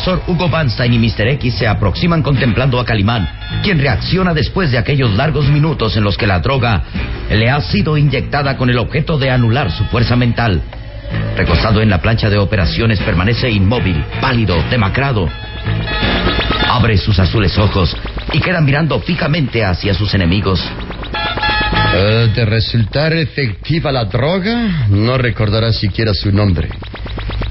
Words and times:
Profesor 0.00 0.22
Hugo 0.28 0.48
Vanstein 0.48 0.94
y 0.94 0.98
Mr. 0.98 1.28
X 1.28 1.56
se 1.56 1.66
aproximan 1.66 2.22
contemplando 2.22 2.80
a 2.80 2.86
Calimán, 2.86 3.28
quien 3.62 3.78
reacciona 3.78 4.32
después 4.32 4.70
de 4.70 4.78
aquellos 4.78 5.14
largos 5.14 5.46
minutos 5.50 5.94
en 5.94 6.04
los 6.04 6.16
que 6.16 6.26
la 6.26 6.38
droga 6.38 6.82
le 7.30 7.50
ha 7.50 7.60
sido 7.60 7.98
inyectada 7.98 8.56
con 8.56 8.70
el 8.70 8.78
objeto 8.78 9.18
de 9.18 9.30
anular 9.30 9.70
su 9.70 9.84
fuerza 9.86 10.16
mental. 10.16 10.62
Recostado 11.36 11.82
en 11.82 11.90
la 11.90 12.00
plancha 12.00 12.30
de 12.30 12.38
operaciones 12.38 12.98
permanece 13.00 13.50
inmóvil, 13.50 14.02
pálido, 14.22 14.56
demacrado. 14.70 15.28
Abre 16.70 16.96
sus 16.96 17.18
azules 17.18 17.58
ojos 17.58 17.94
y 18.32 18.40
queda 18.40 18.62
mirando 18.62 19.00
fijamente 19.00 19.62
hacia 19.66 19.92
sus 19.92 20.14
enemigos. 20.14 20.62
De 22.34 22.44
resultar 22.46 23.12
efectiva 23.12 23.92
la 23.92 24.06
droga, 24.06 24.86
no 24.88 25.18
recordará 25.18 25.74
siquiera 25.74 26.14
su 26.14 26.32
nombre. 26.32 26.70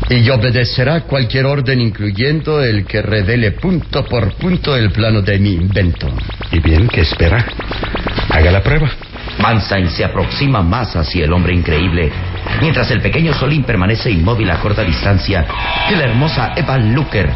Y 0.10 0.28
obedecerá 0.32 1.02
cualquier 1.02 1.46
orden, 1.46 1.80
incluyendo 1.82 2.64
el 2.64 2.84
que 2.86 3.02
revele 3.02 3.52
punto 3.52 4.04
por 4.06 4.34
punto 4.34 4.76
el 4.76 4.92
plano 4.92 5.22
de 5.22 5.38
mi 5.38 5.54
invento. 5.54 6.08
¿Y 6.52 6.60
bien 6.60 6.88
qué 6.88 7.02
espera? 7.02 7.46
Haga 8.32 8.52
la 8.52 8.64
prueba. 8.64 8.90
Manstein 9.38 9.88
se 9.90 10.04
aproxima 10.04 10.64
más 10.64 10.96
hacia 10.96 11.26
el 11.26 11.32
hombre 11.32 11.54
increíble, 11.54 12.12
mientras 12.60 12.90
el 12.92 13.02
pequeño 13.02 13.34
Solín 13.34 13.64
permanece 13.64 14.10
inmóvil 14.10 14.50
a 14.50 14.60
corta 14.60 14.84
distancia 14.84 15.46
que 15.88 15.96
la 15.96 16.06
hermosa 16.06 16.54
Eva 16.56 16.78
Luker. 16.78 17.30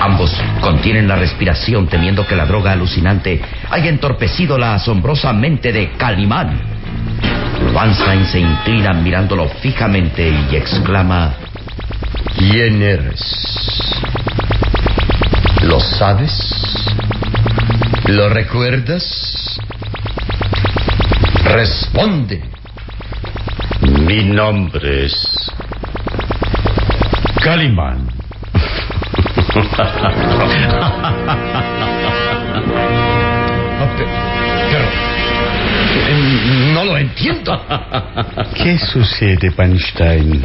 Ambos 0.00 0.34
contienen 0.60 1.06
la 1.06 1.16
respiración 1.16 1.86
temiendo 1.86 2.26
que 2.26 2.36
la 2.36 2.44
droga 2.44 2.72
alucinante 2.72 3.40
haya 3.70 3.88
entorpecido 3.88 4.58
la 4.58 4.74
asombrosa 4.74 5.32
mente 5.32 5.72
de 5.72 5.92
Calimán. 5.92 6.60
Manstein 7.72 8.26
se 8.26 8.40
inclina 8.40 8.92
mirándolo 8.92 9.48
fijamente 9.60 10.28
y 10.28 10.56
exclama... 10.56 11.43
¿Quién 12.36 12.82
eres? 12.82 13.20
¿Lo 15.62 15.80
sabes? 15.80 16.94
¿Lo 18.06 18.28
recuerdas? 18.28 19.58
Responde. 21.44 22.42
Mi 24.06 24.24
nombre 24.24 25.06
es. 25.06 25.50
Calimán. 27.42 28.08
No 36.74 36.84
lo 36.84 36.98
entiendo. 36.98 37.60
¿Qué 38.54 38.78
sucede, 38.78 39.50
Panstein? 39.52 40.44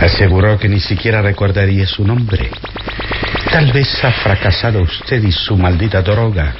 Aseguró 0.00 0.58
que 0.58 0.68
ni 0.68 0.80
siquiera 0.80 1.22
recordaría 1.22 1.86
su 1.86 2.04
nombre. 2.04 2.50
Tal 3.50 3.72
vez 3.72 4.04
ha 4.04 4.12
fracasado 4.12 4.82
usted 4.82 5.22
y 5.22 5.32
su 5.32 5.56
maldita 5.56 6.02
droga. 6.02 6.54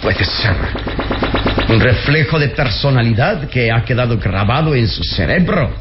Puede 0.00 0.24
ser. 0.24 0.54
Un 1.68 1.80
reflejo 1.80 2.38
de 2.38 2.48
personalidad 2.50 3.48
que 3.48 3.72
ha 3.72 3.82
quedado 3.84 4.16
grabado 4.18 4.74
en 4.74 4.86
su 4.86 5.02
cerebro. 5.02 5.74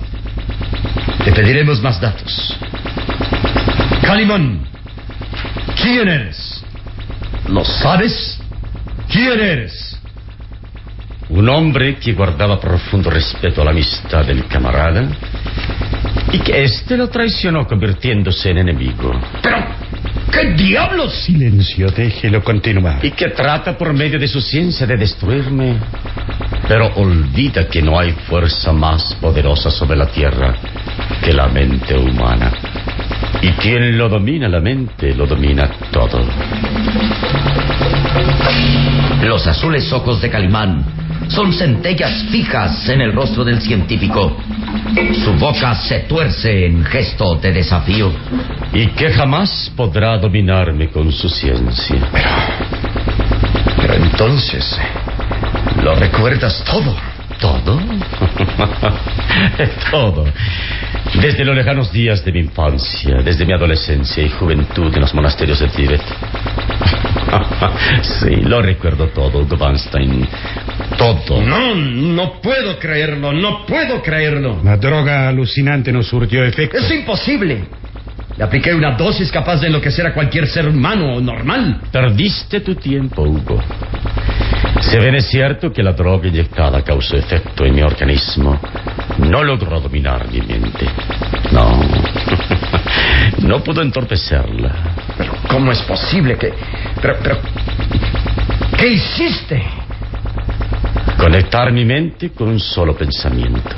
Te 1.24 1.31
pediremos 1.31 1.80
más 1.81 2.02
datos. 2.02 2.57
Calimán, 4.02 4.66
¿quién 5.81 6.07
eres? 6.07 6.63
¿Lo 7.48 7.63
sabes? 7.63 8.40
¿Quién 9.12 9.40
eres? 9.40 10.00
Un 11.30 11.50
hombre 11.50 11.98
que 11.98 12.13
guardaba 12.13 12.60
profundo 12.60 13.10
respeto 13.12 13.62
a 13.62 13.66
la 13.66 13.72
amistad 13.72 14.25
del 14.25 14.48
camarada 14.48 15.07
Y 16.31 16.39
que 16.39 16.63
éste 16.63 16.97
lo 16.97 17.07
traicionó 17.07 17.65
convirtiéndose 17.68 18.50
en 18.50 18.57
enemigo. 18.57 19.12
Pero, 19.42 19.57
¿qué 20.31 20.53
diablos? 20.53 21.13
Silencio, 21.24 21.88
déjelo 21.92 22.44
continuar. 22.44 23.03
Y 23.06 23.12
que 23.12 23.30
trata 23.30 23.77
por 23.77 23.94
medio 23.94 24.19
de 24.19 24.27
su 24.27 24.42
ciencia 24.42 24.86
de 24.86 24.97
destruirme. 24.97 25.77
Pero 26.68 26.94
olvida 26.95 27.68
que 27.68 27.81
no 27.81 28.00
hay 28.00 28.12
fuerza 28.27 28.74
más 28.74 29.15
poderosa 29.21 29.69
sobre 29.69 29.97
la 29.97 30.07
tierra 30.07 30.56
que 31.24 31.31
la 31.31 31.47
mente 31.47 31.95
humana. 31.95 32.51
Y 33.42 33.50
quien 33.51 33.97
lo 33.97 34.09
domina 34.09 34.47
la 34.47 34.59
mente, 34.59 35.13
lo 35.13 35.27
domina 35.27 35.69
todo. 35.92 36.25
Los 39.24 39.45
azules 39.47 39.92
ojos 39.92 40.21
de 40.21 40.30
Calimán 40.30 41.05
son 41.30 41.54
centellas 41.54 42.24
fijas 42.31 42.89
en 42.89 43.01
el 43.01 43.13
rostro 43.13 43.44
del 43.44 43.62
científico. 43.62 44.36
Su 45.24 45.33
boca 45.33 45.75
se 45.75 46.01
tuerce 46.01 46.66
en 46.66 46.83
gesto 46.83 47.36
de 47.36 47.51
desafío. 47.51 48.12
Y 48.74 48.88
que 48.88 49.12
jamás 49.12 49.72
podrá 49.75 50.18
dominarme 50.18 50.89
con 50.89 51.12
su 51.12 51.30
ciencia. 51.30 51.98
Pero. 52.12 52.30
Pero 53.77 53.94
entonces. 53.94 54.80
Lo 55.81 55.95
recuerdas 55.95 56.63
todo. 56.63 56.95
¿Todo? 57.39 57.80
Todo. 59.92 60.25
Desde 61.13 61.46
los 61.46 61.56
lejanos 61.56 61.92
días 61.92 62.25
de 62.25 62.31
mi 62.31 62.40
infancia, 62.40 63.22
desde 63.24 63.46
mi 63.46 63.54
adolescencia 63.54 64.24
y 64.24 64.30
juventud 64.30 64.94
en 64.94 65.02
los 65.02 65.13
monasterios 65.13 65.60
del 65.60 65.72
Tíbet. 65.72 66.02
sí, 68.02 68.36
lo 68.42 68.62
recuerdo 68.62 69.07
todo, 69.07 69.40
Hugo 69.40 69.56
Weinstein. 69.56 70.28
Todo. 70.98 71.42
No, 71.42 71.75
no 71.75 72.42
puedo 72.42 72.78
creerlo, 72.80 73.34
no 73.34 73.66
puedo 73.66 74.02
creerlo. 74.02 74.62
La 74.63 74.78
droga 74.78 75.30
alucinante 75.30 75.92
no 75.92 76.04
surtió 76.04 76.44
efecto. 76.44 76.78
Es 76.78 76.92
imposible. 76.92 77.63
Le 78.38 78.44
apliqué 78.44 78.74
una 78.74 78.98
dosis 78.98 79.31
capaz 79.31 79.62
de 79.62 79.68
enloquecer 79.68 80.06
a 80.07 80.13
cualquier 80.13 80.48
ser 80.48 80.68
humano 80.68 81.22
normal. 81.22 81.81
Perdiste 81.92 82.60
tu 82.60 82.75
tiempo, 82.75 83.24
Hugo. 83.24 83.62
Si 84.81 84.98
bien 84.98 85.16
es 85.16 85.28
cierto 85.28 85.72
que 85.72 85.81
la 85.81 85.94
droga 85.94 86.28
inyectada 86.28 86.84
causó 86.84 87.16
efecto 87.16 87.66
en 87.66 87.75
mi 87.75 87.81
organismo, 87.81 88.60
no 89.19 89.44
logró 89.44 89.80
dominar 89.80 90.28
mi 90.30 90.42
mente. 90.42 90.88
No. 91.52 91.80
no 93.48 93.63
pudo 93.63 93.81
entorpecerla. 93.81 94.72
Pero, 95.18 95.34
¿cómo 95.50 95.72
es 95.72 95.81
posible 95.84 96.38
que.? 96.38 96.54
Pero, 97.02 97.16
pero. 97.22 97.40
¿Qué 98.78 98.88
hiciste? 98.88 99.63
Conectar 101.18 101.72
mi 101.72 101.86
mente 101.86 102.31
con 102.31 102.50
un 102.50 102.60
solo 102.60 102.96
pensamiento. 102.96 103.75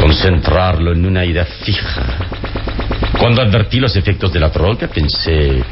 Concentrarlo 0.00 0.92
en 0.92 1.04
una 1.04 1.24
idea 1.24 1.44
fija. 1.44 2.02
Cuando 3.18 3.42
advertí 3.42 3.78
los 3.78 3.94
efectos 3.96 4.32
de 4.32 4.40
la 4.40 4.48
droga, 4.48 4.88
pensé 4.88 5.62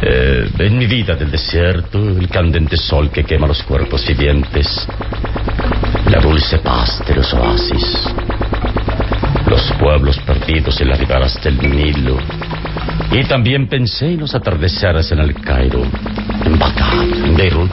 eh, 0.00 0.50
en 0.58 0.78
mi 0.78 0.86
vida 0.86 1.14
del 1.14 1.30
desierto, 1.30 1.98
el 1.98 2.28
candente 2.28 2.76
sol 2.76 3.10
que 3.10 3.24
quema 3.24 3.46
los 3.46 3.62
cuerpos 3.62 4.06
vivientes, 4.06 4.86
la 6.10 6.20
dulce 6.20 6.58
paz 6.58 7.02
de 7.06 7.14
los 7.14 7.32
oasis, 7.34 8.08
los 9.46 9.72
pueblos 9.78 10.18
perdidos 10.20 10.80
en 10.80 10.88
las 10.88 10.98
riberas 10.98 11.40
del 11.42 11.58
Nilo. 11.58 12.18
Y 13.12 13.24
también 13.24 13.68
pensé 13.68 14.12
en 14.12 14.20
los 14.20 14.34
atardeceres 14.34 15.12
en 15.12 15.20
el 15.20 15.34
Cairo, 15.34 15.82
en 16.44 16.58
Bagdad, 16.58 17.02
en 17.24 17.36
Beirut. 17.36 17.72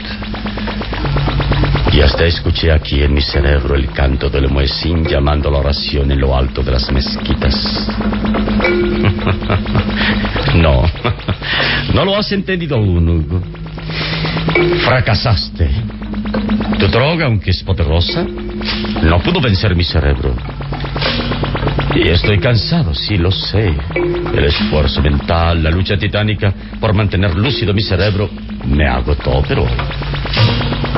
Y 1.92 2.00
hasta 2.00 2.24
escuché 2.24 2.72
aquí 2.72 3.02
en 3.02 3.14
mi 3.14 3.22
cerebro 3.22 3.74
el 3.74 3.90
canto 3.90 4.28
del 4.28 4.48
muezín 4.50 5.04
llamando 5.04 5.50
la 5.50 5.58
oración 5.58 6.10
en 6.10 6.20
lo 6.20 6.36
alto 6.36 6.62
de 6.62 6.72
las 6.72 6.90
mezquitas. 6.90 7.88
no, 10.56 10.82
no 11.94 12.04
lo 12.04 12.16
has 12.16 12.30
entendido 12.32 12.76
aún, 12.76 13.08
Hugo. 13.08 13.40
Fracasaste. 14.84 15.70
Tu 16.78 16.88
droga, 16.88 17.26
aunque 17.26 17.50
es 17.50 17.62
poderosa, 17.62 18.24
no 19.02 19.18
pudo 19.20 19.40
vencer 19.40 19.74
mi 19.74 19.84
cerebro. 19.84 20.34
Y 21.94 22.08
estoy 22.08 22.38
cansado, 22.38 22.94
sí 22.94 23.16
lo 23.16 23.30
sé. 23.30 23.74
El 24.34 24.44
esfuerzo 24.44 25.00
mental, 25.00 25.62
la 25.62 25.70
lucha 25.70 25.96
titánica 25.96 26.52
por 26.78 26.92
mantener 26.92 27.34
lúcido 27.34 27.72
mi 27.72 27.82
cerebro 27.82 28.28
me 28.66 28.86
agotó, 28.86 29.42
pero. 29.48 29.64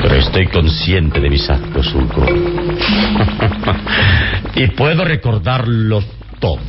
Pero 0.01 0.15
estoy 0.15 0.47
consciente 0.47 1.19
de 1.19 1.29
mis 1.29 1.49
actos, 1.49 1.93
Hugo. 1.93 2.25
y 4.55 4.67
puedo 4.67 5.05
recordarlo 5.05 6.01
todo. 6.39 6.59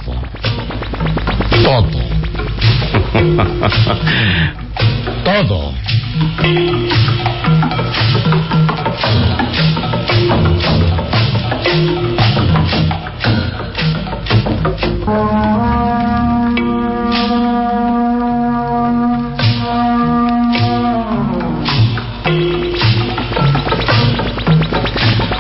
Todo. 1.65 1.89
todo. 5.25 5.75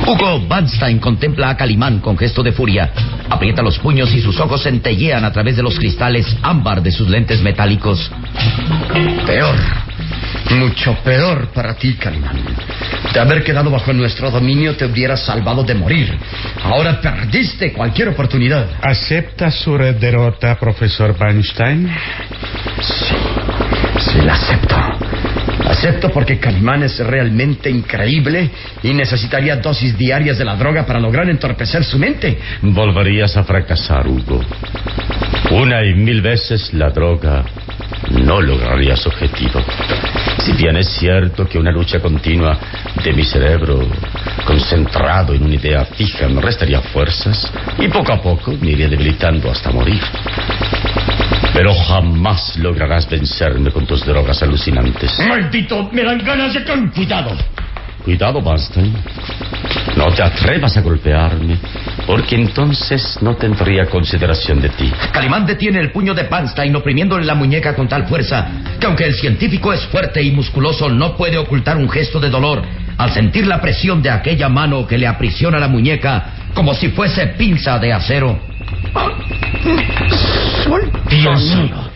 Hugo 0.06 0.40
Banstein 0.48 0.98
contempla 0.98 1.50
a 1.50 1.56
Calimán 1.56 2.00
con 2.00 2.18
gesto 2.18 2.42
de 2.42 2.52
furia. 2.52 2.90
Aprieta 3.28 3.62
los 3.62 3.78
puños 3.78 4.12
y 4.12 4.20
sus 4.20 4.40
ojos 4.40 4.64
centellean 4.64 5.24
a 5.24 5.32
través 5.32 5.56
de 5.56 5.62
los 5.62 5.78
cristales 5.78 6.26
ámbar 6.42 6.82
de 6.82 6.90
sus 6.90 7.08
lentes 7.08 7.40
metálicos. 7.40 8.10
Peor. 9.24 9.89
Mucho 10.50 10.96
peor 11.04 11.48
para 11.54 11.74
ti, 11.74 11.94
Calimán. 11.94 12.42
De 13.12 13.20
haber 13.20 13.44
quedado 13.44 13.70
bajo 13.70 13.92
nuestro 13.92 14.30
dominio 14.30 14.76
te 14.76 14.84
hubieras 14.84 15.24
salvado 15.24 15.62
de 15.62 15.74
morir. 15.74 16.12
Ahora 16.64 17.00
perdiste 17.00 17.72
cualquier 17.72 18.08
oportunidad. 18.08 18.66
¿Acepta 18.82 19.50
su 19.50 19.76
derrota, 19.76 20.58
profesor 20.58 21.14
Weinstein? 21.18 21.88
Sí, 22.80 23.14
sí, 23.98 24.20
la 24.22 24.34
acepto. 24.34 24.76
Acepto 25.66 26.10
porque 26.10 26.38
Calimán 26.38 26.82
es 26.82 26.98
realmente 26.98 27.70
increíble 27.70 28.50
y 28.82 28.92
necesitaría 28.92 29.56
dosis 29.56 29.96
diarias 29.96 30.36
de 30.36 30.44
la 30.44 30.56
droga 30.56 30.84
para 30.84 30.98
lograr 30.98 31.28
entorpecer 31.30 31.84
su 31.84 31.96
mente. 31.98 32.38
Volverías 32.62 33.36
a 33.36 33.44
fracasar, 33.44 34.06
Hugo. 34.08 34.40
Una 35.52 35.84
y 35.84 35.94
mil 35.94 36.22
veces 36.22 36.72
la 36.74 36.90
droga 36.90 37.44
no 38.10 38.40
lograría 38.40 38.96
su 38.96 39.08
objetivo. 39.08 39.62
Si 40.38 40.52
bien 40.52 40.76
es 40.76 40.88
cierto 40.88 41.46
que 41.46 41.58
una 41.58 41.70
lucha 41.70 42.00
continua 42.00 42.58
de 43.02 43.12
mi 43.12 43.24
cerebro 43.24 43.80
concentrado 44.44 45.34
en 45.34 45.44
una 45.44 45.54
idea 45.54 45.84
fija 45.84 46.28
me 46.28 46.40
restaría 46.40 46.80
fuerzas 46.80 47.52
y 47.78 47.88
poco 47.88 48.12
a 48.12 48.20
poco 48.20 48.52
me 48.60 48.70
iría 48.70 48.88
debilitando 48.88 49.50
hasta 49.50 49.70
morir. 49.70 50.02
Pero 51.52 51.74
jamás 51.74 52.56
lograrás 52.58 53.08
vencerme 53.08 53.70
con 53.70 53.86
tus 53.86 54.04
drogas 54.04 54.42
alucinantes. 54.42 55.18
¡Maldito! 55.20 55.90
Me 55.92 56.04
dan 56.04 56.18
ganas 56.24 56.54
de 56.54 56.64
cuidado. 56.94 57.36
Cuidado, 58.10 58.42
Bernstein. 58.42 58.92
No 59.96 60.12
te 60.12 60.20
atrevas 60.20 60.76
a 60.76 60.80
golpearme, 60.80 61.56
porque 62.08 62.34
entonces 62.34 63.16
no 63.22 63.36
tendría 63.36 63.86
consideración 63.86 64.60
de 64.60 64.68
ti. 64.70 64.92
Calimán 65.12 65.46
detiene 65.46 65.78
el 65.78 65.92
puño 65.92 66.12
de 66.12 66.24
Banstein 66.24 66.74
oprimiéndole 66.74 67.24
la 67.24 67.36
muñeca 67.36 67.72
con 67.76 67.86
tal 67.86 68.08
fuerza 68.08 68.48
que 68.80 68.86
aunque 68.86 69.04
el 69.04 69.14
científico 69.14 69.72
es 69.72 69.86
fuerte 69.86 70.20
y 70.20 70.32
musculoso 70.32 70.88
no 70.88 71.16
puede 71.16 71.38
ocultar 71.38 71.76
un 71.76 71.88
gesto 71.88 72.18
de 72.18 72.30
dolor 72.30 72.64
al 72.98 73.12
sentir 73.12 73.46
la 73.46 73.60
presión 73.60 74.02
de 74.02 74.10
aquella 74.10 74.48
mano 74.48 74.88
que 74.88 74.98
le 74.98 75.06
aprisiona 75.06 75.60
la 75.60 75.68
muñeca 75.68 76.50
como 76.52 76.74
si 76.74 76.88
fuese 76.88 77.28
pinza 77.38 77.78
de 77.78 77.92
acero. 77.92 78.40
Piénsalo. 81.08 81.90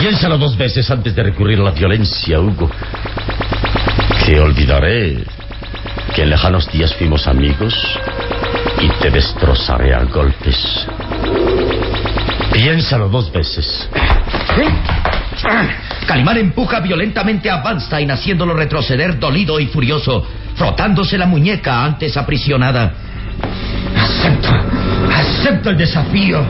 Piénsalo 0.00 0.38
dos 0.38 0.56
veces 0.56 0.90
antes 0.90 1.14
de 1.14 1.22
recurrir 1.22 1.60
a 1.60 1.62
la 1.62 1.70
violencia, 1.70 2.40
Hugo. 2.40 2.68
Que 4.24 4.38
olvidaré 4.38 5.24
que 6.14 6.22
en 6.22 6.30
lejanos 6.30 6.70
días 6.70 6.94
fuimos 6.94 7.26
amigos 7.26 7.74
y 8.80 8.88
te 9.00 9.10
destrozaré 9.10 9.94
a 9.94 10.04
golpes. 10.04 10.86
Piénsalo 12.52 13.08
dos 13.08 13.32
veces. 13.32 13.88
Calimán 16.06 16.38
empuja 16.38 16.80
violentamente 16.80 17.48
a 17.50 17.62
Banstein 17.62 18.10
haciéndolo 18.10 18.54
retroceder 18.54 19.18
dolido 19.18 19.60
y 19.60 19.66
furioso, 19.66 20.26
frotándose 20.56 21.16
la 21.16 21.26
muñeca 21.26 21.84
antes 21.84 22.16
aprisionada. 22.16 22.92
Acepto, 23.96 24.48
acepto 25.14 25.70
el 25.70 25.76
desafío. 25.76 26.44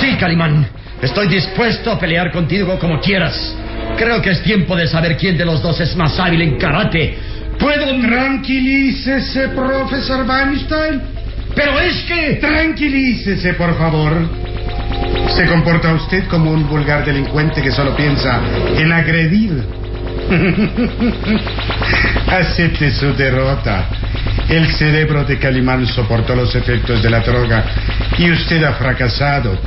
Sí, 0.00 0.16
Calimán, 0.16 0.68
estoy 1.02 1.28
dispuesto 1.28 1.90
a 1.90 1.98
pelear 1.98 2.30
contigo 2.30 2.78
como 2.78 3.00
quieras. 3.00 3.56
Creo 3.96 4.22
que 4.22 4.30
es 4.30 4.42
tiempo 4.42 4.76
de 4.76 4.86
saber 4.86 5.16
quién 5.16 5.36
de 5.36 5.44
los 5.44 5.62
dos 5.62 5.80
es 5.80 5.94
más 5.96 6.18
hábil 6.18 6.42
en 6.42 6.58
karate. 6.58 7.16
Puedo... 7.58 7.86
Tranquilícese, 8.00 9.48
profesor 9.48 10.24
Weinstein. 10.28 11.00
pero 11.54 11.78
es 11.80 12.02
que... 12.04 12.34
Tranquilícese, 12.40 13.54
por 13.54 13.76
favor. 13.76 14.12
Se 15.34 15.46
comporta 15.46 15.92
usted 15.94 16.26
como 16.28 16.52
un 16.52 16.68
vulgar 16.68 17.04
delincuente 17.04 17.60
que 17.62 17.70
solo 17.70 17.94
piensa 17.96 18.40
en 18.76 18.92
agredir. 18.92 19.62
Acepte 22.28 22.90
su 22.90 23.12
derrota. 23.14 23.88
El 24.48 24.66
cerebro 24.68 25.24
de 25.24 25.38
Calimán 25.38 25.86
soportó 25.86 26.34
los 26.34 26.54
efectos 26.54 27.02
de 27.02 27.10
la 27.10 27.20
droga 27.20 27.64
y 28.16 28.30
usted 28.30 28.62
ha 28.64 28.72
fracasado. 28.74 29.58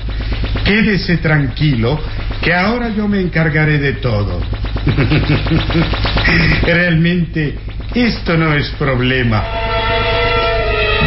Quédese 0.63 1.17
tranquilo, 1.17 1.99
que 2.41 2.53
ahora 2.53 2.89
yo 2.89 3.07
me 3.07 3.21
encargaré 3.21 3.77
de 3.77 3.93
todo. 3.93 4.41
Realmente, 6.63 7.57
esto 7.93 8.38
no 8.38 8.53
es 8.53 8.69
problema. 8.71 9.43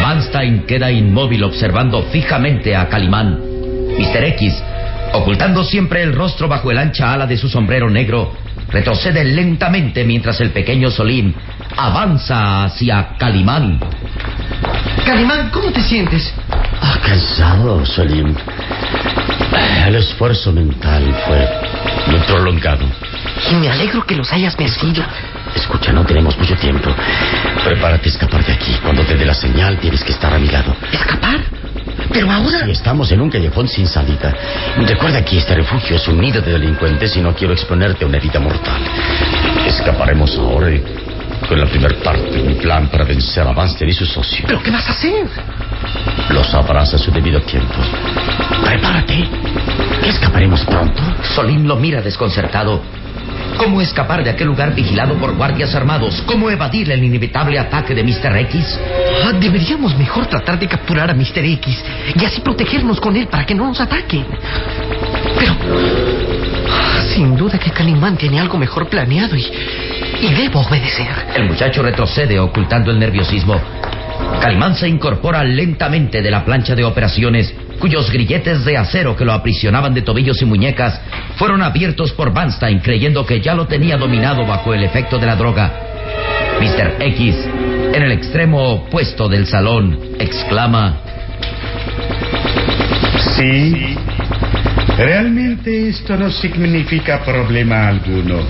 Manstein 0.00 0.64
queda 0.66 0.90
inmóvil 0.90 1.42
observando 1.44 2.02
fijamente 2.04 2.76
a 2.76 2.88
Calimán. 2.88 3.40
Mr. 3.98 4.24
X, 4.24 4.62
ocultando 5.12 5.64
siempre 5.64 6.02
el 6.02 6.12
rostro 6.12 6.46
bajo 6.48 6.70
el 6.70 6.78
ancha 6.78 7.12
ala 7.12 7.26
de 7.26 7.36
su 7.36 7.48
sombrero 7.48 7.90
negro, 7.90 8.32
retrocede 8.70 9.24
lentamente 9.24 10.04
mientras 10.04 10.40
el 10.40 10.50
pequeño 10.50 10.90
Solín 10.90 11.34
avanza 11.76 12.64
hacia 12.64 13.16
Calimán. 13.18 13.80
Calimán, 15.04 15.50
¿cómo 15.50 15.70
te 15.70 15.80
sientes? 15.80 16.32
Ah, 16.80 16.98
cansado, 17.04 17.84
Solín. 17.84 18.36
El 19.86 19.94
esfuerzo 19.96 20.52
mental 20.52 21.14
fue 21.26 21.48
muy 22.10 22.20
prolongado. 22.20 22.84
Y 23.50 23.54
me 23.56 23.68
alegro 23.68 24.04
que 24.04 24.16
los 24.16 24.32
hayas 24.32 24.56
vencido. 24.56 25.04
Escucha, 25.54 25.92
no 25.92 26.04
tenemos 26.04 26.36
mucho 26.38 26.56
tiempo. 26.56 26.90
Prepárate 27.62 28.08
a 28.08 28.12
escapar 28.12 28.44
de 28.44 28.52
aquí. 28.52 28.76
Cuando 28.82 29.02
te 29.02 29.14
dé 29.16 29.24
la 29.24 29.34
señal, 29.34 29.78
tienes 29.78 30.02
que 30.02 30.12
estar 30.12 30.32
a 30.32 30.38
mi 30.38 30.48
lado. 30.48 30.74
¿Escapar? 30.92 31.40
Pero 32.12 32.30
ahora... 32.30 32.64
Sí, 32.64 32.70
estamos 32.70 33.10
en 33.12 33.20
un 33.20 33.30
callejón 33.30 33.68
sin 33.68 33.86
salida. 33.86 34.34
Recuerda 34.76 35.24
que 35.24 35.38
este 35.38 35.54
refugio 35.54 35.96
es 35.96 36.08
un 36.08 36.20
nido 36.20 36.40
de 36.40 36.52
delincuentes 36.52 37.16
y 37.16 37.20
no 37.20 37.34
quiero 37.34 37.52
exponerte 37.52 38.04
a 38.04 38.08
una 38.08 38.16
herida 38.16 38.40
mortal. 38.40 38.80
Escaparemos 39.66 40.36
ahora 40.38 40.70
y 40.70 40.82
con 41.48 41.60
la 41.60 41.66
primera 41.66 41.94
parte 42.02 42.30
de 42.30 42.42
mi 42.42 42.54
plan 42.54 42.88
para 42.88 43.04
vencer 43.04 43.46
a 43.46 43.52
Banster 43.52 43.88
y 43.88 43.92
su 43.92 44.06
socio. 44.06 44.44
¿Pero 44.46 44.62
qué 44.62 44.70
vas 44.70 44.88
a 44.88 44.92
hacer? 44.92 45.26
Lo 46.30 46.42
sabrás 46.44 46.94
a 46.94 46.98
su 46.98 47.10
debido 47.10 47.40
tiempo. 47.42 47.74
Prepárate. 48.64 49.28
Escaparemos 50.06 50.64
pronto. 50.64 51.02
Solín 51.34 51.66
lo 51.66 51.76
mira 51.76 52.00
desconcertado. 52.02 52.82
¿Cómo 53.56 53.80
escapar 53.80 54.24
de 54.24 54.30
aquel 54.30 54.48
lugar 54.48 54.74
vigilado 54.74 55.14
por 55.14 55.36
guardias 55.36 55.74
armados? 55.74 56.22
¿Cómo 56.26 56.50
evadir 56.50 56.90
el 56.90 57.04
inevitable 57.04 57.58
ataque 57.58 57.94
de 57.94 58.02
Mr. 58.02 58.36
X? 58.38 58.80
Ah, 59.24 59.32
deberíamos 59.32 59.96
mejor 59.96 60.26
tratar 60.26 60.58
de 60.58 60.66
capturar 60.66 61.10
a 61.10 61.14
Mr. 61.14 61.44
X 61.44 61.84
y 62.16 62.24
así 62.24 62.40
protegernos 62.40 63.00
con 63.00 63.16
él 63.16 63.28
para 63.28 63.46
que 63.46 63.54
no 63.54 63.66
nos 63.66 63.80
ataquen. 63.80 64.26
Pero... 65.38 65.54
ah, 66.68 67.02
sin 67.14 67.36
duda 67.36 67.58
que 67.58 67.70
Calimán 67.70 68.16
tiene 68.16 68.40
algo 68.40 68.58
mejor 68.58 68.88
planeado 68.88 69.36
y... 69.36 69.46
y 70.20 70.34
debo 70.34 70.60
obedecer. 70.60 71.08
El 71.36 71.44
muchacho 71.44 71.82
retrocede 71.82 72.38
ocultando 72.40 72.90
el 72.90 72.98
nerviosismo. 72.98 73.60
Calimán 74.40 74.76
se 74.76 74.88
incorpora 74.88 75.42
lentamente 75.42 76.20
de 76.20 76.30
la 76.30 76.44
plancha 76.44 76.74
de 76.74 76.84
operaciones, 76.84 77.54
cuyos 77.80 78.10
grilletes 78.10 78.64
de 78.64 78.76
acero 78.76 79.16
que 79.16 79.24
lo 79.24 79.32
aprisionaban 79.32 79.94
de 79.94 80.02
tobillos 80.02 80.40
y 80.42 80.44
muñecas 80.44 81.00
fueron 81.36 81.62
abiertos 81.62 82.12
por 82.12 82.32
Banstein 82.32 82.80
creyendo 82.80 83.24
que 83.24 83.40
ya 83.40 83.54
lo 83.54 83.66
tenía 83.66 83.96
dominado 83.96 84.46
bajo 84.46 84.74
el 84.74 84.84
efecto 84.84 85.18
de 85.18 85.26
la 85.26 85.36
droga. 85.36 85.72
Mr. 86.60 86.96
X, 87.00 87.36
en 87.94 88.02
el 88.02 88.12
extremo 88.12 88.74
opuesto 88.74 89.28
del 89.28 89.46
salón, 89.46 89.98
exclama... 90.18 91.00
Sí, 93.36 93.96
realmente 94.96 95.88
esto 95.88 96.16
no 96.16 96.30
significa 96.30 97.24
problema 97.24 97.88
alguno. 97.88 98.40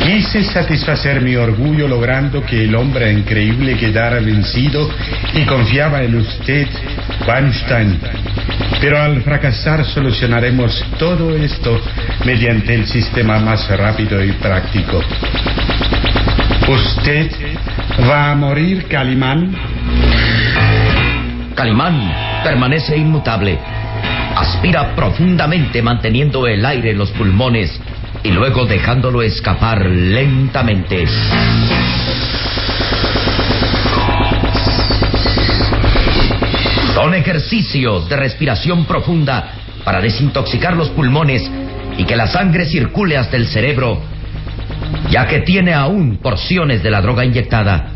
Quise 0.00 0.44
satisfacer 0.44 1.20
mi 1.20 1.36
orgullo 1.36 1.86
logrando 1.86 2.42
que 2.42 2.64
el 2.64 2.74
hombre 2.74 3.12
increíble 3.12 3.76
quedara 3.76 4.18
vencido 4.20 4.88
y 5.34 5.44
confiaba 5.44 6.02
en 6.02 6.14
usted, 6.16 6.66
Weinstein. 7.28 8.00
Pero 8.80 8.98
al 8.98 9.20
fracasar 9.22 9.84
solucionaremos 9.84 10.82
todo 10.98 11.36
esto 11.36 11.78
mediante 12.24 12.74
el 12.74 12.86
sistema 12.86 13.38
más 13.40 13.68
rápido 13.76 14.24
y 14.24 14.32
práctico. 14.32 15.02
¿Usted 16.66 17.30
va 18.08 18.30
a 18.30 18.34
morir, 18.34 18.86
Calimán? 18.88 19.54
Calimán 21.54 22.10
permanece 22.42 22.96
inmutable. 22.96 23.58
Aspira 24.34 24.94
profundamente 24.94 25.82
manteniendo 25.82 26.46
el 26.46 26.64
aire 26.64 26.92
en 26.92 26.98
los 26.98 27.10
pulmones 27.10 27.78
y 28.22 28.30
luego 28.30 28.66
dejándolo 28.66 29.22
escapar 29.22 29.84
lentamente. 29.86 31.06
Son 36.94 37.14
ejercicios 37.14 38.08
de 38.08 38.16
respiración 38.16 38.84
profunda 38.84 39.52
para 39.84 40.00
desintoxicar 40.00 40.76
los 40.76 40.90
pulmones 40.90 41.50
y 41.96 42.04
que 42.04 42.16
la 42.16 42.26
sangre 42.26 42.66
circule 42.66 43.16
hasta 43.16 43.36
el 43.36 43.46
cerebro, 43.46 44.00
ya 45.10 45.26
que 45.26 45.40
tiene 45.40 45.72
aún 45.72 46.18
porciones 46.18 46.82
de 46.82 46.90
la 46.90 47.00
droga 47.00 47.24
inyectada. 47.24 47.88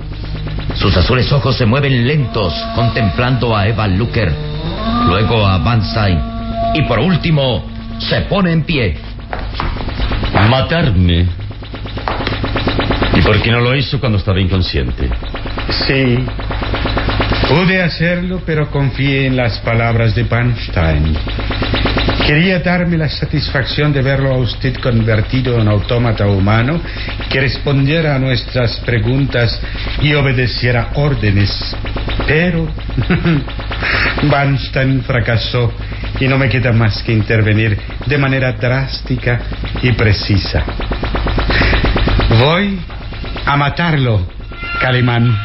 Sus 0.76 0.96
azules 0.96 1.30
ojos 1.32 1.56
se 1.56 1.66
mueven 1.66 2.06
lentos 2.06 2.52
contemplando 2.74 3.56
a 3.56 3.68
Eva 3.68 3.86
Luker, 3.86 4.32
luego 5.06 5.46
a 5.46 5.58
Banstein 5.58 6.18
y 6.74 6.82
por 6.82 6.98
último 6.98 7.64
se 7.98 8.22
pone 8.22 8.52
en 8.52 8.62
pie. 8.64 8.96
Matarme. 10.48 11.26
¿Y 13.16 13.22
por 13.22 13.40
qué 13.42 13.50
no 13.50 13.60
lo 13.60 13.74
hizo 13.74 14.00
cuando 14.00 14.18
estaba 14.18 14.40
inconsciente? 14.40 15.08
Sí. 15.86 16.18
Pude 17.48 17.82
hacerlo, 17.82 18.42
pero 18.44 18.70
confié 18.70 19.26
en 19.26 19.36
las 19.36 19.58
palabras 19.60 20.14
de 20.14 20.24
Panstein. 20.24 21.16
Quería 22.26 22.60
darme 22.60 22.96
la 22.96 23.08
satisfacción 23.08 23.92
de 23.92 24.00
verlo 24.00 24.32
a 24.32 24.38
usted 24.38 24.74
convertido 24.80 25.60
en 25.60 25.68
autómata 25.68 26.26
humano 26.26 26.80
que 27.28 27.40
respondiera 27.40 28.16
a 28.16 28.18
nuestras 28.18 28.78
preguntas 28.78 29.60
y 30.00 30.14
obedeciera 30.14 30.90
órdenes. 30.94 31.76
Pero 32.26 32.66
Banstein 34.22 35.02
fracasó 35.02 35.72
y 36.20 36.28
no 36.28 36.38
me 36.38 36.48
queda 36.48 36.72
más 36.72 37.02
que 37.02 37.12
intervenir 37.12 37.78
de 38.06 38.18
manera 38.18 38.52
drástica 38.52 39.40
y 39.82 39.92
precisa. 39.92 40.64
Voy 42.40 42.78
a 43.46 43.56
matarlo, 43.56 44.26
Calimán. 44.80 45.36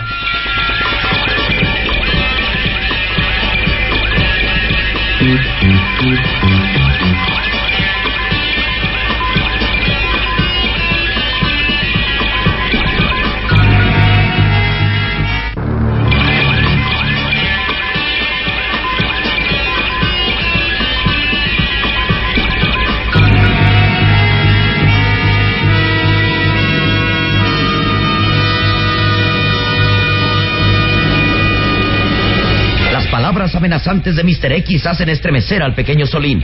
Amenazantes 33.60 34.16
de 34.16 34.24
Mr. 34.24 34.52
X 34.54 34.88
hacen 34.88 35.10
estremecer 35.10 35.62
al 35.62 35.76
pequeño 35.76 36.08
Solín. 36.08 36.44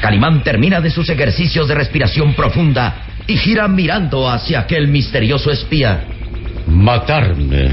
Calimán 0.00 0.42
termina 0.42 0.80
de 0.80 0.90
sus 0.90 1.08
ejercicios 1.10 1.68
de 1.68 1.74
respiración 1.74 2.34
profunda 2.34 3.06
y 3.26 3.36
gira 3.36 3.68
mirando 3.68 4.28
hacia 4.28 4.60
aquel 4.60 4.88
misterioso 4.88 5.50
espía. 5.50 6.04
Matarme. 6.66 7.68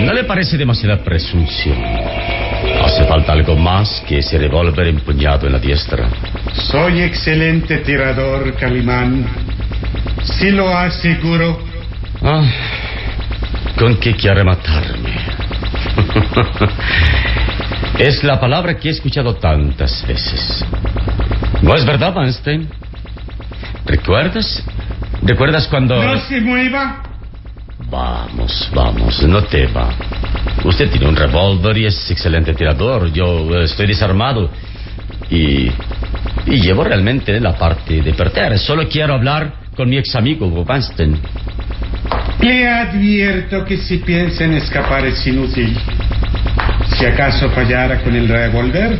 ¿No 0.04 0.12
le 0.12 0.24
parece 0.24 0.56
demasiada 0.56 1.02
presunción? 1.04 1.76
Hace 2.82 3.04
falta 3.04 3.32
algo 3.32 3.56
más 3.56 4.02
que 4.06 4.18
ese 4.18 4.38
revólver 4.38 4.86
empuñado 4.88 5.46
en 5.46 5.52
la 5.52 5.58
diestra. 5.58 6.08
Soy 6.54 7.02
excelente 7.02 7.78
tirador, 7.78 8.54
Calimán. 8.56 9.26
Sí 10.22 10.50
lo 10.50 10.68
aseguro. 10.68 11.60
Ah, 12.22 12.44
¿Con 13.78 13.96
qué 13.96 14.14
quiere 14.14 14.44
matarme? 14.44 15.19
es 17.98 18.24
la 18.24 18.40
palabra 18.40 18.76
que 18.76 18.88
he 18.88 18.92
escuchado 18.92 19.34
tantas 19.34 20.06
veces. 20.06 20.64
¿No 21.62 21.74
es 21.74 21.84
verdad, 21.84 22.14
Einstein? 22.16 22.68
¿Recuerdas? 23.86 24.64
¿Recuerdas 25.22 25.66
cuando... 25.68 26.02
No 26.02 26.18
se 26.20 26.40
mueva. 26.40 27.02
Vamos, 27.90 28.70
vamos, 28.72 29.22
no 29.24 29.42
te 29.44 29.66
va. 29.66 29.90
Usted 30.64 30.90
tiene 30.90 31.08
un 31.08 31.16
revólver 31.16 31.76
y 31.78 31.86
es 31.86 32.10
excelente 32.10 32.54
tirador. 32.54 33.12
Yo 33.12 33.50
eh, 33.54 33.64
estoy 33.64 33.88
desarmado 33.88 34.50
y, 35.28 35.70
y 36.46 36.60
llevo 36.60 36.84
realmente 36.84 37.38
la 37.40 37.54
parte 37.56 38.00
de 38.00 38.14
perder. 38.14 38.58
Solo 38.58 38.88
quiero 38.88 39.14
hablar 39.14 39.54
con 39.76 39.88
mi 39.88 39.96
ex 39.96 40.14
amigo 40.14 40.46
Hugo 40.46 40.64
Vanstein. 40.64 41.18
Le 42.40 42.68
advierto 42.68 43.64
que 43.64 43.76
si 43.76 43.98
piensa 43.98 44.44
en 44.44 44.54
escapar 44.54 45.04
es 45.04 45.26
inútil. 45.26 45.76
Si 46.96 47.04
acaso 47.04 47.50
fallara 47.50 48.00
con 48.02 48.14
el 48.16 48.28
revólver, 48.28 48.98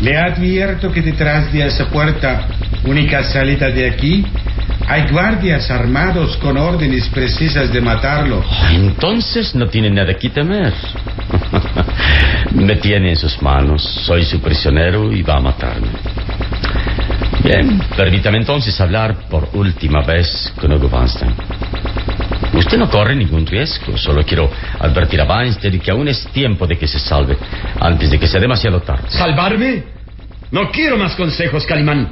le 0.00 0.16
advierto 0.16 0.92
que 0.92 1.00
detrás 1.00 1.50
de 1.52 1.66
esa 1.66 1.88
puerta, 1.88 2.46
única 2.84 3.22
salida 3.24 3.70
de 3.70 3.88
aquí, 3.88 4.24
hay 4.88 5.10
guardias 5.10 5.70
armados 5.70 6.36
con 6.36 6.56
órdenes 6.56 7.08
precisas 7.08 7.72
de 7.72 7.80
matarlo. 7.80 8.44
Entonces 8.70 9.54
no 9.54 9.66
tiene 9.68 9.90
nada 9.90 10.14
que 10.14 10.28
temer. 10.28 10.72
Me 12.52 12.76
tiene 12.76 13.10
en 13.10 13.16
sus 13.16 13.40
manos, 13.42 13.82
soy 14.04 14.24
su 14.24 14.40
prisionero 14.40 15.10
y 15.12 15.22
va 15.22 15.38
a 15.38 15.40
matarme. 15.40 15.88
Bien, 17.42 17.80
permítame 17.96 18.38
entonces 18.38 18.80
hablar 18.80 19.16
por 19.30 19.48
última 19.54 20.02
vez 20.02 20.52
con 20.60 20.72
Hugo 20.72 20.88
Vanstein. 20.88 21.34
Usted 22.54 22.78
no 22.78 22.88
corre 22.88 23.14
ningún 23.14 23.46
riesgo, 23.46 23.96
solo 23.96 24.24
quiero 24.24 24.50
advertir 24.78 25.20
a 25.20 25.24
Weinstein 25.24 25.78
que 25.78 25.90
aún 25.90 26.08
es 26.08 26.26
tiempo 26.28 26.66
de 26.66 26.76
que 26.78 26.86
se 26.86 26.98
salve, 26.98 27.36
antes 27.80 28.10
de 28.10 28.18
que 28.18 28.26
sea 28.26 28.40
demasiado 28.40 28.80
tarde. 28.80 29.08
¿Salvarme? 29.08 29.84
No 30.50 30.70
quiero 30.70 30.96
más 30.96 31.14
consejos, 31.14 31.66
Calimán. 31.66 32.10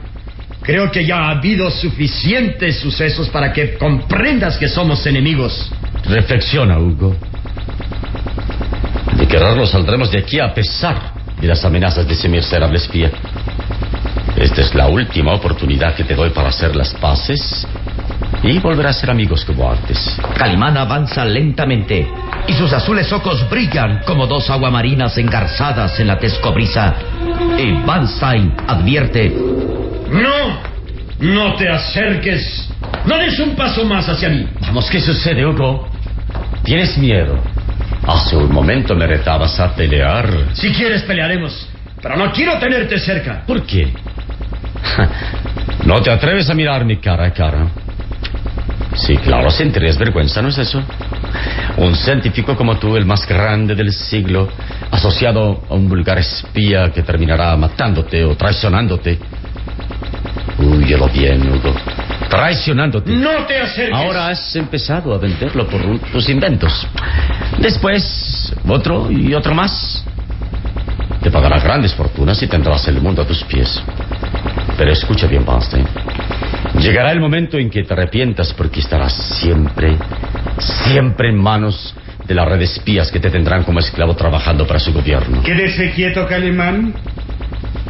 Creo 0.62 0.90
que 0.90 1.04
ya 1.04 1.18
ha 1.18 1.30
habido 1.30 1.70
suficientes 1.70 2.80
sucesos 2.80 3.28
para 3.28 3.52
que 3.52 3.74
comprendas 3.76 4.56
que 4.56 4.68
somos 4.68 5.06
enemigos. 5.06 5.70
Reflexiona, 6.06 6.78
Hugo. 6.78 7.14
De 9.16 9.28
quererlo 9.28 9.66
saldremos 9.66 10.10
de 10.10 10.18
aquí 10.18 10.40
a 10.40 10.52
pesar 10.52 11.12
de 11.40 11.46
las 11.46 11.64
amenazas 11.64 12.06
de 12.06 12.14
ese 12.14 12.28
miserable 12.28 12.78
espía. 12.78 13.10
Esta 14.36 14.62
es 14.62 14.74
la 14.74 14.88
última 14.88 15.32
oportunidad 15.34 15.94
que 15.94 16.04
te 16.04 16.14
doy 16.14 16.30
para 16.30 16.48
hacer 16.48 16.74
las 16.74 16.92
paces 16.94 17.66
y 18.44 18.58
volver 18.58 18.86
a 18.86 18.92
ser 18.92 19.10
amigos 19.10 19.44
como 19.44 19.70
antes. 19.70 19.98
Calimán 20.36 20.76
avanza 20.76 21.24
lentamente 21.24 22.06
y 22.46 22.52
sus 22.52 22.72
azules 22.72 23.10
ojos 23.12 23.48
brillan 23.48 24.02
como 24.06 24.26
dos 24.26 24.50
aguamarinas 24.50 25.16
engarzadas 25.16 25.98
en 25.98 26.08
la 26.08 26.18
tescobrisa. 26.18 26.94
Y 27.58 27.72
Van 27.86 28.06
Stein 28.06 28.54
advierte: 28.68 29.30
¡No! 30.10 30.74
¡No 31.20 31.54
te 31.54 31.68
acerques! 31.70 32.68
¡No 33.06 33.16
des 33.16 33.38
un 33.40 33.56
paso 33.56 33.84
más 33.84 34.08
hacia 34.08 34.28
mí! 34.28 34.46
Vamos, 34.60 34.90
¿qué 34.90 35.00
sucede, 35.00 35.46
Hugo? 35.46 35.88
¿Tienes 36.64 36.98
miedo? 36.98 37.38
Hace 38.06 38.36
un 38.36 38.52
momento 38.52 38.94
me 38.94 39.06
retabas 39.06 39.58
a 39.58 39.74
pelear. 39.74 40.28
Si 40.52 40.70
quieres, 40.72 41.02
pelearemos. 41.02 41.66
Pero 42.02 42.16
no 42.18 42.30
quiero 42.30 42.58
tenerte 42.58 42.98
cerca. 42.98 43.42
¿Por 43.46 43.62
qué? 43.62 43.90
¿No 45.86 46.02
te 46.02 46.10
atreves 46.10 46.50
a 46.50 46.54
mirarme 46.54 47.00
cara 47.00 47.26
a 47.26 47.32
cara? 47.32 47.83
Sí, 48.94 49.16
claro, 49.16 49.50
sentirías 49.50 49.98
vergüenza, 49.98 50.40
¿no 50.40 50.48
es 50.48 50.58
eso? 50.58 50.82
Un 51.76 51.94
científico 51.96 52.56
como 52.56 52.76
tú, 52.78 52.96
el 52.96 53.04
más 53.04 53.26
grande 53.26 53.74
del 53.74 53.92
siglo, 53.92 54.48
asociado 54.90 55.64
a 55.68 55.74
un 55.74 55.88
vulgar 55.88 56.18
espía 56.18 56.90
que 56.92 57.02
terminará 57.02 57.56
matándote 57.56 58.24
o 58.24 58.36
traicionándote. 58.36 59.18
Huyelo 60.58 61.08
bien, 61.08 61.42
Hugo. 61.50 61.74
Traicionándote. 62.28 63.10
No 63.12 63.44
te 63.46 63.60
acerques. 63.60 63.94
Ahora 63.94 64.28
has 64.28 64.54
empezado 64.56 65.12
a 65.12 65.18
venderlo 65.18 65.66
por 65.66 65.80
tus 66.12 66.28
inventos. 66.28 66.86
Después, 67.58 68.54
otro 68.68 69.10
y 69.10 69.34
otro 69.34 69.54
más. 69.54 70.04
Te 71.20 71.30
pagará 71.30 71.58
grandes 71.58 71.94
fortunas 71.94 72.40
y 72.42 72.46
tendrás 72.46 72.86
el 72.86 73.00
mundo 73.00 73.22
a 73.22 73.26
tus 73.26 73.42
pies. 73.44 73.82
Pero 74.76 74.92
escucha 74.92 75.26
bien, 75.26 75.44
Bernstein. 75.44 75.86
Llegará 76.80 77.12
el 77.12 77.20
momento 77.20 77.58
en 77.58 77.70
que 77.70 77.82
te 77.84 77.92
arrepientas 77.94 78.52
porque 78.52 78.80
estarás 78.80 79.12
siempre, 79.40 79.96
siempre 80.58 81.28
en 81.28 81.38
manos 81.38 81.94
de 82.26 82.34
la 82.34 82.44
red 82.44 82.58
de 82.58 82.64
espías 82.64 83.10
que 83.10 83.20
te 83.20 83.30
tendrán 83.30 83.64
como 83.64 83.78
esclavo 83.78 84.14
trabajando 84.14 84.66
para 84.66 84.80
su 84.80 84.92
gobierno. 84.92 85.42
Quédese 85.42 85.92
quieto, 85.92 86.26
Calimán. 86.26 86.94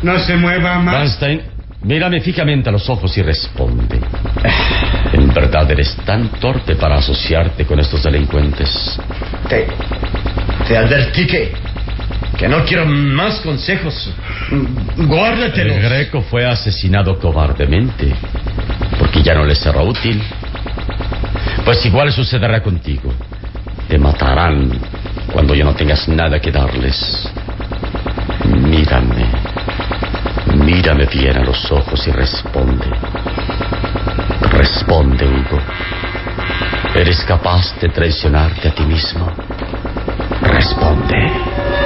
No 0.02 0.18
se 0.18 0.36
mueva 0.36 0.78
más. 0.78 0.94
Bernstein, 0.94 1.40
mírame 1.82 2.20
fijamente 2.20 2.68
a 2.68 2.72
los 2.72 2.88
ojos 2.90 3.16
y 3.16 3.22
responde. 3.22 4.00
¿En 5.12 5.32
verdad 5.32 5.70
eres 5.70 5.96
tan 6.04 6.28
torpe 6.40 6.74
para 6.76 6.96
asociarte 6.96 7.64
con 7.64 7.78
estos 7.80 8.02
delincuentes? 8.02 8.98
Te, 9.48 9.66
te 10.68 10.76
advertí 10.76 11.26
que, 11.26 11.52
que 12.38 12.48
no 12.48 12.64
quiero 12.64 12.86
más 12.86 13.40
consejos. 13.40 14.10
Guárdatelos. 14.96 15.76
El 15.76 15.82
greco 15.82 16.22
fue 16.22 16.46
asesinado 16.46 17.18
cobardemente 17.18 18.14
porque 18.98 19.22
ya 19.22 19.34
no 19.34 19.44
le 19.44 19.54
será 19.54 19.82
útil. 19.82 20.22
Pues 21.64 21.84
igual 21.86 22.12
sucederá 22.12 22.62
contigo. 22.62 23.12
Te 23.88 23.98
matarán 23.98 24.70
cuando 25.32 25.54
ya 25.54 25.64
no 25.64 25.74
tengas 25.74 26.06
nada 26.08 26.40
que 26.40 26.50
darles. 26.50 27.30
Mírame. 28.46 29.26
Mírame 30.56 31.06
bien 31.06 31.38
a 31.38 31.44
los 31.44 31.70
ojos 31.72 32.06
y 32.06 32.10
responde. 32.10 32.86
Responde, 34.50 35.26
Hugo. 35.26 35.58
¿Eres 36.94 37.24
capaz 37.24 37.74
de 37.80 37.88
traicionarte 37.88 38.68
a 38.68 38.74
ti 38.74 38.84
mismo? 38.84 39.32
Responde. 40.42 41.83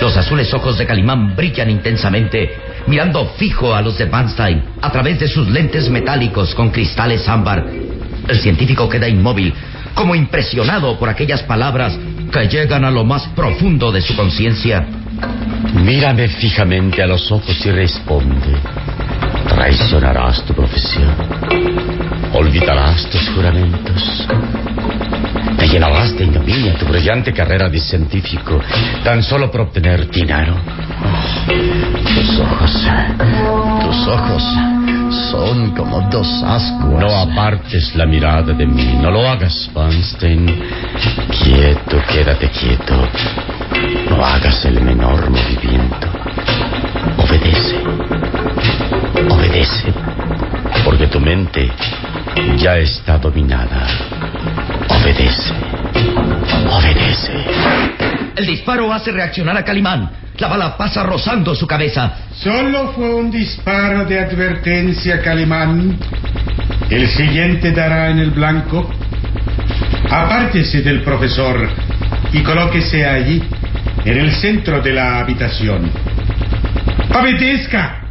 Los 0.00 0.16
azules 0.16 0.52
ojos 0.52 0.78
de 0.78 0.86
Calimán 0.86 1.34
brillan 1.34 1.70
intensamente, 1.70 2.54
mirando 2.86 3.26
fijo 3.36 3.74
a 3.74 3.82
los 3.82 3.98
de 3.98 4.04
Vanstein 4.04 4.62
a 4.80 4.90
través 4.92 5.18
de 5.18 5.28
sus 5.28 5.48
lentes 5.48 5.88
metálicos 5.88 6.54
con 6.54 6.70
cristales 6.70 7.28
ámbar. 7.28 7.66
El 8.28 8.40
científico 8.40 8.88
queda 8.88 9.08
inmóvil, 9.08 9.54
como 9.94 10.14
impresionado 10.14 10.98
por 10.98 11.08
aquellas 11.08 11.42
palabras 11.42 11.98
que 12.30 12.48
llegan 12.48 12.84
a 12.84 12.90
lo 12.90 13.04
más 13.04 13.26
profundo 13.28 13.90
de 13.90 14.02
su 14.02 14.14
conciencia. 14.14 14.86
Mírame 15.74 16.28
fijamente 16.28 17.02
a 17.02 17.06
los 17.06 17.30
ojos 17.32 17.64
y 17.64 17.70
responde. 17.70 18.54
¿Traicionarás 19.48 20.44
tu 20.44 20.54
profesión? 20.54 21.14
¿Olvidarás 22.34 23.08
tus 23.08 23.28
juramentos? 23.30 24.26
¿Te 25.58 25.68
llenarás 25.68 26.16
de 26.16 26.24
ignominia 26.24 26.74
tu 26.74 26.86
brillante 26.86 27.32
carrera 27.32 27.68
de 27.68 27.80
científico 27.80 28.60
tan 29.02 29.22
solo 29.22 29.50
por 29.50 29.62
obtener 29.62 30.10
dinero? 30.10 30.54
Tus 31.46 32.38
ojos, 32.40 32.72
tus 33.82 34.08
ojos 34.08 34.42
son 35.30 35.74
como 35.74 36.08
dos 36.10 36.28
ascuas. 36.44 37.00
No 37.00 37.16
apartes 37.16 37.94
la 37.94 38.06
mirada 38.06 38.52
de 38.52 38.66
mí, 38.66 38.98
no 39.00 39.10
lo 39.10 39.28
hagas, 39.28 39.70
Vanstein. 39.72 40.46
Quieto, 41.42 42.02
quédate 42.08 42.48
quieto. 42.50 42.94
No 44.10 44.24
hagas 44.24 44.64
el 44.64 44.80
menor 44.80 45.30
movimiento. 45.30 46.08
Obedece. 47.18 47.76
Obedece. 49.30 49.92
Porque 50.84 51.06
tu 51.06 51.20
mente 51.20 51.70
ya 52.56 52.76
está 52.76 53.18
dominada. 53.18 53.86
Obedece. 54.88 55.52
Obedece. 56.70 57.32
El 58.36 58.46
disparo 58.46 58.92
hace 58.92 59.12
reaccionar 59.12 59.56
a 59.56 59.64
Calimán. 59.64 60.10
La 60.38 60.48
bala 60.48 60.76
pasa 60.76 61.02
rozando 61.02 61.54
su 61.54 61.66
cabeza. 61.66 62.12
Solo 62.34 62.92
fue 62.92 63.14
un 63.14 63.30
disparo 63.30 64.04
de 64.04 64.18
advertencia, 64.18 65.22
Calimán. 65.22 65.98
El 66.90 67.08
siguiente 67.08 67.72
dará 67.72 68.10
en 68.10 68.18
el 68.18 68.30
blanco. 68.30 68.88
Apártese 70.10 70.82
del 70.82 71.02
profesor 71.02 71.68
y 72.32 72.42
colóquese 72.42 73.04
allí, 73.04 73.42
en 74.04 74.18
el 74.18 74.32
centro 74.32 74.80
de 74.80 74.92
la 74.92 75.20
habitación. 75.20 75.90
¡Obedezca! 77.18 78.02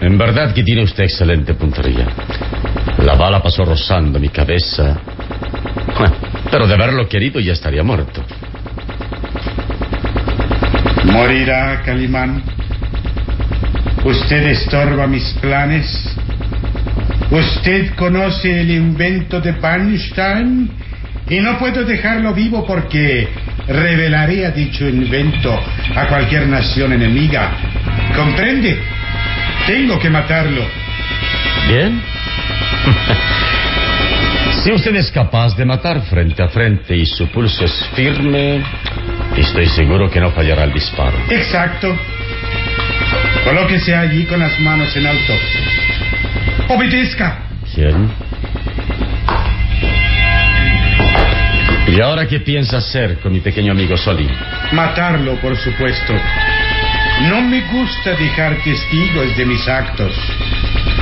En 0.00 0.16
verdad 0.16 0.54
que 0.54 0.62
tiene 0.62 0.84
usted 0.84 1.04
excelente 1.04 1.54
puntería. 1.54 2.06
La 3.04 3.14
bala 3.16 3.42
pasó 3.42 3.64
rozando 3.64 4.18
mi 4.18 4.28
cabeza. 4.28 4.98
Pero 6.50 6.66
de 6.66 6.74
haberlo 6.74 7.08
querido 7.08 7.40
ya 7.40 7.52
estaría 7.52 7.82
muerto. 7.82 8.22
Morirá, 11.04 11.82
Calimán. 11.84 12.42
Usted 14.04 14.46
estorba 14.48 15.06
mis 15.06 15.24
planes. 15.40 16.16
Usted 17.30 17.94
conoce 17.94 18.60
el 18.60 18.70
invento 18.70 19.40
de 19.40 19.52
Bernstein 19.52 20.70
y 21.28 21.38
no 21.40 21.58
puedo 21.58 21.84
dejarlo 21.84 22.34
vivo 22.34 22.66
porque 22.66 23.28
revelaría 23.68 24.50
dicho 24.50 24.88
invento 24.88 25.56
a 25.94 26.06
cualquier 26.06 26.48
nación 26.48 26.92
enemiga. 26.92 27.52
¿Comprende? 28.16 28.78
Tengo 29.66 29.98
que 29.98 30.10
matarlo. 30.10 30.66
¿Bien? 31.68 32.02
si 34.62 34.72
usted 34.72 34.94
es 34.96 35.10
capaz 35.10 35.56
de 35.56 35.64
matar 35.64 36.02
frente 36.02 36.42
a 36.42 36.48
frente 36.48 36.96
y 36.96 37.06
su 37.06 37.26
pulso 37.28 37.64
es 37.64 37.86
firme, 37.94 38.62
Estoy 39.36 39.66
seguro 39.68 40.10
que 40.10 40.20
no 40.20 40.30
fallará 40.32 40.64
el 40.64 40.72
disparo. 40.72 41.16
Exacto. 41.30 41.96
Colóquese 43.44 43.94
allí 43.94 44.24
con 44.24 44.40
las 44.40 44.58
manos 44.60 44.94
en 44.96 45.06
alto. 45.06 45.32
Obedezca. 46.68 47.38
¿Quién? 47.72 48.10
¿Y 51.86 52.00
ahora 52.00 52.26
qué 52.26 52.40
piensa 52.40 52.78
hacer 52.78 53.18
con 53.20 53.32
mi 53.32 53.40
pequeño 53.40 53.72
amigo 53.72 53.96
Solín? 53.96 54.30
Matarlo, 54.72 55.36
por 55.40 55.56
supuesto. 55.56 56.12
No 57.28 57.40
me 57.40 57.62
gusta 57.72 58.10
dejar 58.12 58.56
testigos 58.62 59.36
de 59.36 59.46
mis 59.46 59.66
actos. 59.68 60.12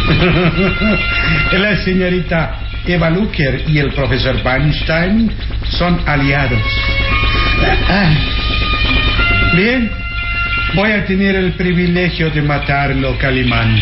La 1.52 1.76
señorita 1.84 2.67
Eva 2.88 3.10
Luker 3.10 3.64
y 3.68 3.78
el 3.78 3.92
profesor 3.92 4.40
Weinstein 4.42 5.30
son 5.70 6.00
aliados. 6.06 6.62
Ah. 7.88 8.10
Bien, 9.54 9.90
voy 10.74 10.92
a 10.92 11.04
tener 11.04 11.36
el 11.36 11.52
privilegio 11.52 12.30
de 12.30 12.40
matarlo, 12.40 13.16
Calimán. 13.18 13.78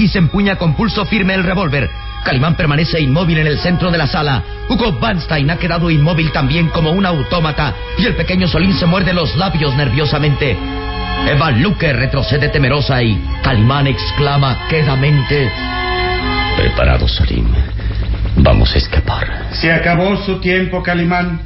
X 0.00 0.16
empuña 0.16 0.56
con 0.56 0.74
pulso 0.74 1.04
firme 1.04 1.34
el 1.34 1.44
revólver. 1.44 1.90
Calimán 2.24 2.56
permanece 2.56 2.98
inmóvil 3.00 3.36
en 3.36 3.46
el 3.46 3.58
centro 3.58 3.90
de 3.90 3.98
la 3.98 4.06
sala. 4.06 4.42
Hugo 4.66 4.92
Banstein 4.92 5.50
ha 5.50 5.58
quedado 5.58 5.90
inmóvil 5.90 6.32
también 6.32 6.68
como 6.68 6.90
un 6.90 7.04
autómata 7.04 7.74
y 7.98 8.06
el 8.06 8.14
pequeño 8.14 8.48
Solín 8.48 8.72
se 8.72 8.86
muerde 8.86 9.12
los 9.12 9.36
labios 9.36 9.74
nerviosamente. 9.76 10.56
Eva 11.28 11.50
Luque 11.50 11.92
retrocede 11.92 12.48
temerosa 12.48 13.02
y 13.02 13.22
Calimán 13.42 13.88
exclama 13.88 14.66
quedamente. 14.70 15.52
Preparado, 16.56 17.06
Solín. 17.06 17.48
Vamos 18.36 18.74
a 18.74 18.78
escapar. 18.78 19.48
Se 19.52 19.70
acabó 19.70 20.16
su 20.24 20.40
tiempo, 20.40 20.82
Calimán. 20.82 21.42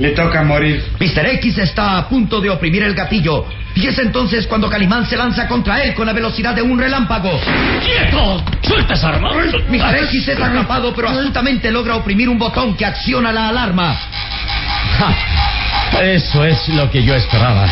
Le 0.00 0.10
toca 0.10 0.42
morir. 0.42 0.82
Mr. 0.98 1.26
X 1.34 1.58
está 1.58 1.96
a 1.96 2.08
punto 2.08 2.40
de 2.40 2.50
oprimir 2.50 2.82
el 2.82 2.94
gatillo. 2.94 3.46
Y 3.80 3.86
es 3.86 3.98
entonces 3.98 4.46
cuando 4.46 4.68
Calimán 4.68 5.06
se 5.06 5.16
lanza 5.16 5.48
contra 5.48 5.82
él 5.82 5.94
con 5.94 6.06
la 6.06 6.12
velocidad 6.12 6.54
de 6.54 6.60
un 6.60 6.78
relámpago. 6.78 7.40
¡Quieto! 7.82 8.44
¡Suelta 8.60 8.92
esa 8.92 9.08
arma! 9.08 9.30
X 9.32 10.28
es 10.28 10.38
atrapado, 10.38 10.92
pero 10.94 11.08
astutamente 11.08 11.70
logra 11.70 11.96
oprimir 11.96 12.28
un 12.28 12.38
botón 12.38 12.76
que 12.76 12.84
acciona 12.84 13.32
la 13.32 13.48
alarma. 13.48 13.96
Ja, 14.98 16.02
eso 16.02 16.44
es 16.44 16.68
lo 16.68 16.90
que 16.90 17.02
yo 17.02 17.14
esperaba. 17.14 17.66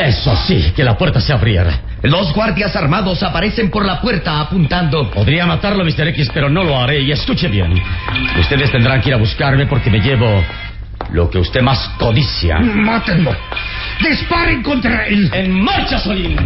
Eso 0.00 0.36
sí, 0.46 0.72
que 0.76 0.84
la 0.84 0.96
puerta 0.96 1.20
se 1.20 1.32
abriera. 1.32 1.80
Los 2.02 2.32
guardias 2.32 2.76
armados 2.76 3.22
aparecen 3.24 3.70
por 3.70 3.84
la 3.84 4.00
puerta 4.00 4.40
apuntando. 4.40 5.10
Podría 5.10 5.44
matarlo, 5.46 5.84
Mr. 5.84 6.08
X, 6.08 6.30
pero 6.32 6.48
no 6.48 6.62
lo 6.62 6.78
haré. 6.78 7.00
Y 7.00 7.10
escuche 7.10 7.48
bien. 7.48 7.82
Ustedes 8.38 8.70
tendrán 8.70 9.00
que 9.00 9.08
ir 9.08 9.14
a 9.14 9.18
buscarme 9.18 9.66
porque 9.66 9.90
me 9.90 9.98
llevo 9.98 10.44
lo 11.12 11.28
que 11.30 11.38
usted 11.38 11.62
más 11.62 11.78
codicia. 11.98 12.58
¡Mátenlo! 12.58 13.34
¡Disparen 14.00 14.62
contra 14.62 15.06
él! 15.06 15.30
¡En 15.32 15.62
marcha, 15.62 15.98
Solín! 15.98 16.36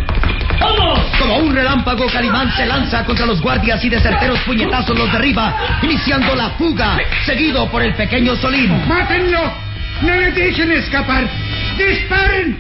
¡Vamos! 0.61 1.01
Como 1.19 1.39
un 1.39 1.55
relámpago, 1.55 2.07
Calimán 2.07 2.51
se 2.57 2.67
lanza 2.67 3.05
contra 3.05 3.27
los 3.27 3.41
guardias 3.41 3.85
y 3.85 3.89
de 3.89 4.01
certeros 4.01 4.39
puñetazos 4.41 4.97
los 4.97 5.11
derriba, 5.13 5.79
iniciando 5.83 6.35
la 6.35 6.51
fuga, 6.51 6.99
seguido 7.25 7.69
por 7.71 7.83
el 7.83 7.95
pequeño 7.95 8.37
Solín. 8.37 8.71
¡Mátenlo! 8.87 9.41
¡No 10.03 10.17
le 10.17 10.33
dejen 10.33 10.73
escapar! 10.73 11.29
¡Disparen! 11.77 12.57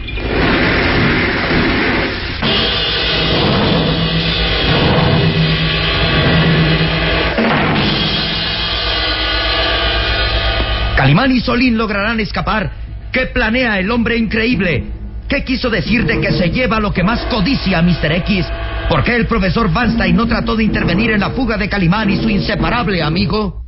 Calimán 10.96 11.33
y 11.33 11.40
Solín 11.40 11.79
lograrán 11.79 12.20
escapar. 12.20 12.89
¿Qué 13.12 13.27
planea 13.27 13.79
el 13.81 13.90
hombre 13.90 14.16
increíble? 14.16 14.85
¿Qué 15.29 15.44
quiso 15.44 15.68
decir 15.68 16.05
de 16.07 16.20
que 16.20 16.33
se 16.33 16.51
lleva 16.51 16.79
lo 16.79 16.92
que 16.92 17.03
más 17.03 17.20
codicia 17.27 17.83
Mr. 17.83 18.12
X? 18.12 18.46
¿Por 18.88 19.03
qué 19.03 19.16
el 19.16 19.27
profesor 19.27 19.73
Vanstein 19.73 20.14
no 20.14 20.27
trató 20.27 20.55
de 20.55 20.64
intervenir 20.64 21.11
en 21.11 21.20
la 21.20 21.31
fuga 21.31 21.57
de 21.57 21.68
Calimán 21.68 22.11
y 22.11 22.16
su 22.16 22.29
inseparable 22.29 23.03
amigo? 23.03 23.64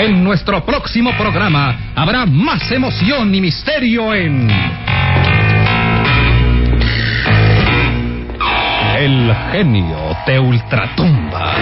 En 0.00 0.22
nuestro 0.22 0.64
próximo 0.64 1.10
programa 1.18 1.92
habrá 1.94 2.24
más 2.24 2.70
emoción 2.70 3.34
y 3.34 3.40
misterio 3.40 4.14
en. 4.14 4.87
El 9.08 9.34
genio 9.50 10.14
de 10.26 10.38
Ultratumba. 10.38 11.54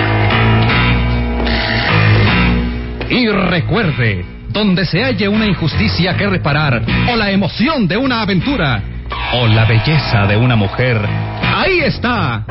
Y 3.09 3.29
recuerde, 3.29 4.25
donde 4.49 4.85
se 4.85 5.05
halle 5.05 5.29
una 5.29 5.47
injusticia 5.47 6.17
que 6.17 6.27
reparar, 6.27 6.83
o 7.09 7.15
la 7.15 7.31
emoción 7.31 7.87
de 7.87 7.97
una 7.97 8.23
aventura, 8.23 8.83
o 9.35 9.47
la 9.47 9.65
belleza 9.65 10.27
de 10.27 10.37
una 10.37 10.57
mujer, 10.57 11.01
ahí 11.41 11.79
está. 11.85 12.45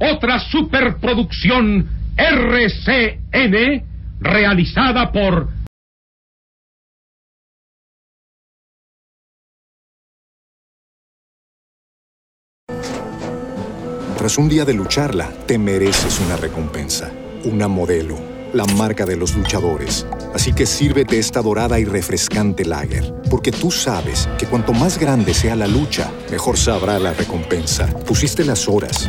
Otra 0.00 0.40
superproducción 0.40 1.88
RCN 2.16 3.84
realizada 4.20 5.12
por 5.12 5.60
Tras 14.16 14.36
un 14.36 14.50
día 14.50 14.66
de 14.66 14.74
lucharla, 14.74 15.30
te 15.46 15.56
mereces 15.56 16.20
una 16.20 16.36
recompensa, 16.36 17.10
una 17.44 17.68
modelo, 17.68 18.18
la 18.52 18.66
marca 18.66 19.06
de 19.06 19.16
los 19.16 19.34
luchadores. 19.34 20.06
Así 20.34 20.52
que 20.52 20.66
sírvete 20.66 21.18
esta 21.18 21.40
dorada 21.40 21.80
y 21.80 21.86
refrescante 21.86 22.66
lager, 22.66 23.14
porque 23.30 23.50
tú 23.50 23.70
sabes 23.70 24.28
que 24.38 24.44
cuanto 24.44 24.74
más 24.74 24.98
grande 24.98 25.32
sea 25.32 25.56
la 25.56 25.66
lucha, 25.66 26.12
mejor 26.30 26.58
sabrá 26.58 26.98
la 26.98 27.14
recompensa. 27.14 27.86
Pusiste 28.06 28.44
las 28.44 28.68
horas, 28.68 29.08